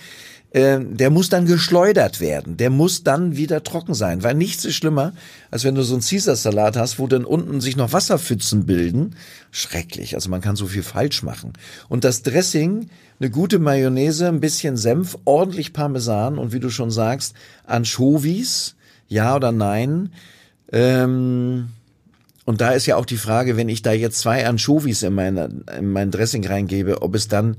[0.50, 2.56] äh, der muss dann geschleudert werden.
[2.56, 4.22] Der muss dann wieder trocken sein.
[4.22, 5.12] Weil nichts ist schlimmer,
[5.50, 9.14] als wenn du so einen Caesar-Salat hast, wo dann unten sich noch Wasserpfützen bilden.
[9.50, 10.14] Schrecklich.
[10.14, 11.52] Also man kann so viel falsch machen.
[11.88, 12.88] Und das Dressing,
[13.20, 17.34] eine gute Mayonnaise, ein bisschen Senf, ordentlich Parmesan und wie du schon sagst,
[17.66, 18.74] Anchovies,
[19.06, 20.12] ja oder nein.
[20.72, 21.68] Ähm,
[22.48, 25.50] und da ist ja auch die Frage, wenn ich da jetzt zwei Anchovies in, meine,
[25.78, 27.58] in mein Dressing reingebe, ob es dann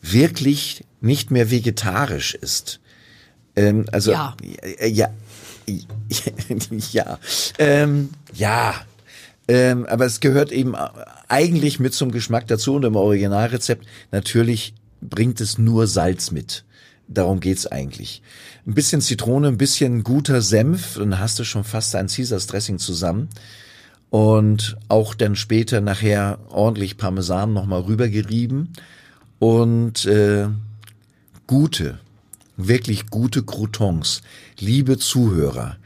[0.00, 2.80] wirklich nicht mehr vegetarisch ist.
[3.54, 4.34] Ähm, also Ja.
[4.80, 5.10] ja,
[6.90, 7.18] ja,
[7.58, 8.74] ähm, ja.
[9.46, 10.74] Ähm, aber es gehört eben
[11.28, 16.64] eigentlich mit zum Geschmack dazu und im Originalrezept natürlich bringt es nur Salz mit.
[17.08, 18.22] Darum geht's eigentlich.
[18.66, 22.78] Ein bisschen Zitrone, ein bisschen guter Senf, dann hast du schon fast ein Caesars Dressing
[22.78, 23.28] zusammen
[24.14, 28.72] und auch dann später nachher ordentlich Parmesan nochmal rübergerieben
[29.40, 30.46] und äh,
[31.48, 31.98] gute,
[32.56, 34.22] wirklich gute Croutons.
[34.56, 35.78] Liebe Zuhörer,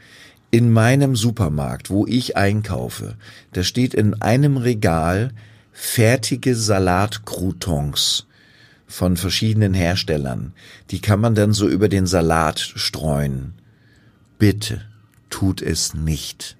[0.51, 3.15] in meinem Supermarkt, wo ich einkaufe,
[3.53, 5.31] da steht in einem Regal
[5.71, 8.27] fertige Salatcroutons
[8.85, 10.53] von verschiedenen Herstellern.
[10.91, 13.55] Die kann man dann so über den Salat streuen.
[14.37, 14.83] Bitte
[15.31, 16.57] tut es nicht.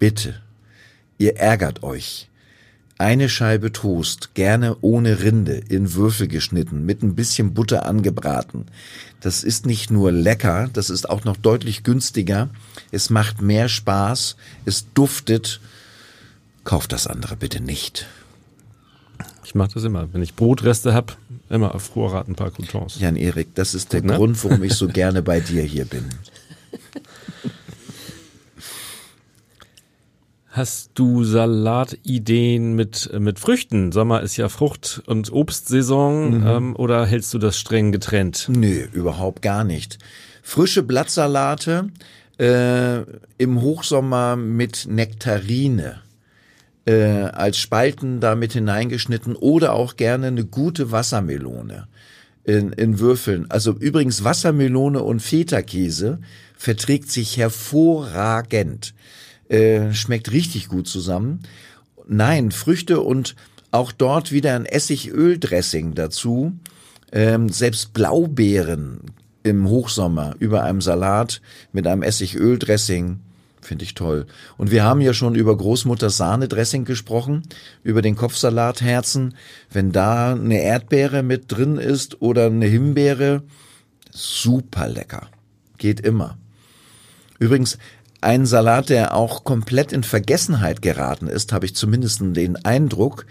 [0.00, 0.42] Bitte.
[1.18, 2.28] Ihr ärgert euch.
[2.96, 8.66] Eine Scheibe Toast, gerne ohne Rinde, in Würfel geschnitten, mit ein bisschen Butter angebraten.
[9.20, 12.50] Das ist nicht nur lecker, das ist auch noch deutlich günstiger.
[12.90, 15.60] Es macht mehr Spaß, es duftet.
[16.64, 18.06] Kauft das andere bitte nicht.
[19.44, 20.12] Ich mache das immer.
[20.12, 21.16] Wenn ich Brotreste hab,
[21.48, 22.98] immer auf Vorrat ein paar Croutons.
[22.98, 24.16] Jan Erik, das ist der ne?
[24.16, 26.04] Grund, warum ich so gerne bei dir hier bin.
[30.50, 33.92] Hast du Salatideen mit, mit Früchten?
[33.92, 38.48] Sommer ist ja Frucht- und Obstsaison ähm, oder hältst du das streng getrennt?
[38.48, 39.98] Nö, überhaupt gar nicht.
[40.42, 41.90] Frische Blattsalate
[42.38, 43.02] äh,
[43.36, 46.00] im Hochsommer mit Nektarine
[46.86, 51.88] äh, als Spalten damit hineingeschnitten oder auch gerne eine gute Wassermelone
[52.44, 53.50] in, in Würfeln.
[53.50, 56.20] Also übrigens Wassermelone und Feta-Käse
[56.56, 58.94] verträgt sich hervorragend.
[59.48, 61.40] Äh, schmeckt richtig gut zusammen.
[62.06, 63.34] Nein, Früchte und
[63.70, 66.52] auch dort wieder ein Essigöl-Dressing dazu.
[67.12, 69.00] Ähm, selbst Blaubeeren
[69.42, 71.40] im Hochsommer über einem Salat
[71.72, 73.20] mit einem Essigöl-Dressing
[73.60, 74.26] finde ich toll.
[74.56, 77.42] Und wir haben ja schon über Großmutters Sahne-Dressing gesprochen,
[77.82, 79.34] über den Kopfsalatherzen.
[79.70, 83.42] Wenn da eine Erdbeere mit drin ist oder eine Himbeere,
[84.10, 85.28] super lecker.
[85.76, 86.38] Geht immer.
[87.38, 87.78] Übrigens,
[88.20, 93.26] ein Salat, der auch komplett in Vergessenheit geraten ist, habe ich zumindest den Eindruck,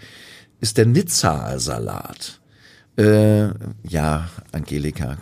[0.60, 2.40] ist der Nizzaer Salat.
[2.96, 3.48] Äh,
[3.88, 5.18] ja, Angelika.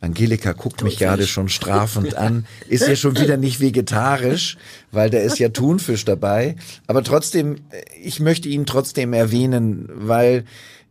[0.00, 2.46] Angelika guckt mich gerade schon strafend an.
[2.68, 4.56] Ist ja schon wieder nicht vegetarisch,
[4.92, 6.54] weil da ist ja Thunfisch dabei.
[6.86, 7.56] Aber trotzdem,
[8.00, 10.44] ich möchte ihn trotzdem erwähnen, weil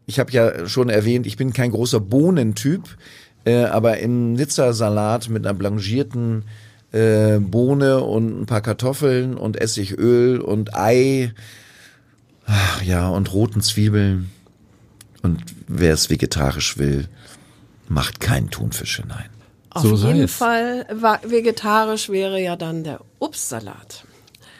[0.05, 2.83] ich habe ja schon erwähnt, ich bin kein großer Bohnentyp,
[3.45, 6.43] äh, aber im Nizza-Salat mit einer blanchierten
[6.91, 11.33] äh, Bohne und ein paar Kartoffeln und Essigöl und Ei,
[12.45, 14.29] ach, ja, und roten Zwiebeln.
[15.23, 17.07] Und wer es vegetarisch will,
[17.89, 19.29] macht keinen Thunfisch hinein.
[19.71, 20.33] Auf So jeden es.
[20.33, 20.85] Fall
[21.23, 24.05] vegetarisch wäre ja dann der Obstsalat.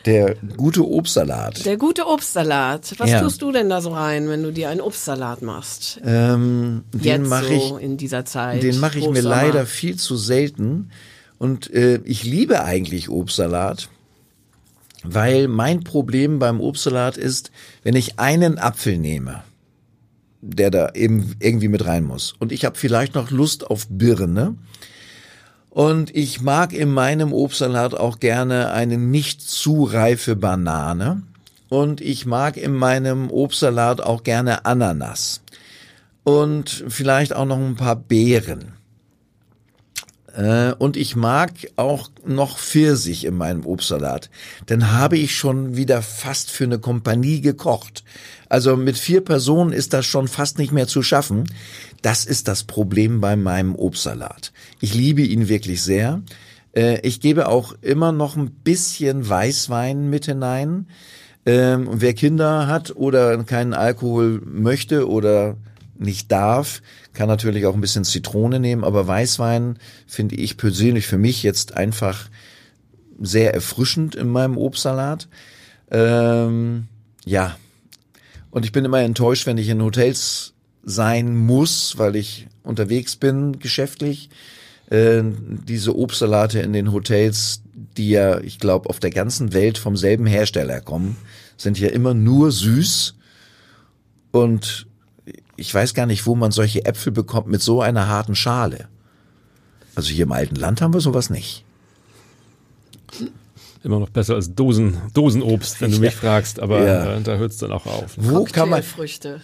[0.05, 1.65] Der gute Obstsalat.
[1.65, 2.93] Der gute Obstsalat.
[2.97, 3.19] Was Ja.
[3.21, 5.99] tust du denn da so rein, wenn du dir einen Obstsalat machst?
[6.05, 8.63] Ähm, den mache so ich, in dieser Zeit.
[8.63, 10.91] den mache ich mir leider viel zu selten.
[11.37, 13.89] Und äh, ich liebe eigentlich Obstsalat,
[15.03, 17.51] weil mein Problem beim Obstsalat ist,
[17.83, 19.43] wenn ich einen Apfel nehme,
[20.41, 24.55] der da eben irgendwie mit rein muss, und ich habe vielleicht noch Lust auf Birne,
[25.77, 31.21] und ich mag in meinem Obstsalat auch gerne eine nicht zu reife Banane.
[31.69, 35.41] Und ich mag in meinem Obstsalat auch gerne Ananas.
[36.23, 38.73] Und vielleicht auch noch ein paar Beeren.
[40.37, 44.29] Äh, Und ich mag auch noch Pfirsich in meinem Obstsalat.
[44.67, 48.03] Dann habe ich schon wieder fast für eine Kompanie gekocht.
[48.47, 51.45] Also mit vier Personen ist das schon fast nicht mehr zu schaffen.
[52.03, 54.53] Das ist das Problem bei meinem Obstsalat.
[54.79, 56.21] Ich liebe ihn wirklich sehr.
[56.75, 60.87] Äh, Ich gebe auch immer noch ein bisschen Weißwein mit hinein.
[61.47, 65.55] Ähm, wer Kinder hat oder keinen Alkohol möchte oder
[65.97, 66.81] nicht darf,
[67.17, 71.75] kann natürlich auch ein bisschen Zitrone nehmen, aber Weißwein finde ich persönlich für mich jetzt
[71.75, 72.29] einfach
[73.19, 75.27] sehr erfrischend in meinem Obstsalat.
[75.89, 76.87] Ähm,
[77.25, 77.57] ja,
[78.51, 80.53] und ich bin immer enttäuscht, wenn ich in Hotels
[80.83, 84.29] sein muss, weil ich unterwegs bin, geschäftlich.
[84.91, 85.23] Äh,
[85.67, 87.63] diese Obstsalate in den Hotels,
[87.97, 91.17] die ja, ich glaube, auf der ganzen Welt vom selben Hersteller kommen,
[91.57, 93.15] sind ja immer nur süß.
[94.31, 94.85] Und
[95.57, 98.87] ich weiß gar nicht, wo man solche Äpfel bekommt mit so einer harten Schale.
[99.95, 101.65] Also hier im alten Land haben wir sowas nicht.
[103.83, 107.15] Immer noch besser als Dosen, Dosenobst, wenn du mich fragst, aber Ja.
[107.17, 108.13] äh, da hört es dann auch auf.
[108.17, 109.41] Wo kann man, Cocktailfrüchte.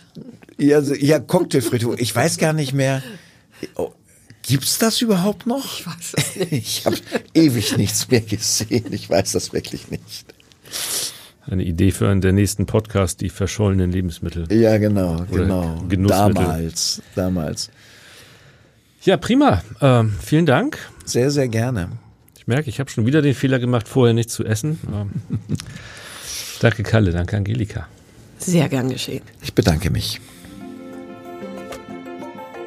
[0.57, 3.01] ja, ja Cocktailfritte, ich weiß gar nicht mehr,
[3.75, 3.91] oh,
[4.41, 5.63] gibt's das überhaupt noch?
[5.79, 6.51] Ich weiß es nicht.
[6.51, 6.97] Ich habe
[7.33, 10.25] ewig nichts mehr gesehen, ich weiß das wirklich nicht.
[11.45, 14.51] Eine Idee für einen der nächsten Podcast, die verschollenen Lebensmittel.
[14.51, 15.83] Ja, genau, Oder genau.
[15.89, 16.33] Genussmittel.
[16.33, 17.69] Damals, damals.
[19.03, 19.61] Ja, prima.
[19.81, 20.77] Ähm, vielen Dank.
[21.03, 21.89] Sehr, sehr gerne.
[22.37, 24.79] Ich merke, ich habe schon wieder den Fehler gemacht, vorher nicht zu essen.
[24.93, 25.09] Ähm,
[26.61, 27.87] danke Kalle, danke Angelika.
[28.37, 29.23] Sehr gern geschehen.
[29.41, 30.21] Ich bedanke mich.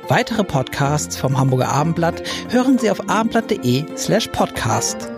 [0.08, 5.15] Weitere Podcasts vom Hamburger Abendblatt hören Sie auf abendblatt.de slash podcast.